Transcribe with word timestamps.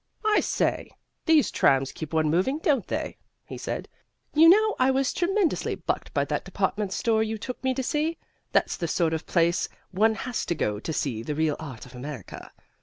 "I 0.25 0.39
say, 0.39 0.89
these 1.27 1.51
trams 1.51 1.91
keep 1.91 2.11
one 2.11 2.27
moving, 2.31 2.57
don't 2.57 2.87
they?" 2.87 3.19
he 3.45 3.55
said. 3.55 3.87
"You 4.33 4.49
know, 4.49 4.75
I 4.79 4.89
was 4.89 5.13
tremendously 5.13 5.75
bucked 5.75 6.11
by 6.11 6.25
that 6.25 6.43
department 6.43 6.91
store 6.91 7.21
you 7.21 7.37
took 7.37 7.63
me 7.63 7.75
to 7.75 7.83
see. 7.83 8.17
That's 8.51 8.77
the 8.77 8.87
sort 8.87 9.13
of 9.13 9.27
place 9.27 9.69
one 9.91 10.15
has 10.15 10.43
to 10.47 10.55
go 10.55 10.79
to 10.79 10.91
see 10.91 11.21
the 11.21 11.35
real 11.35 11.55
art 11.59 11.85
of 11.85 11.93
America. 11.93 12.51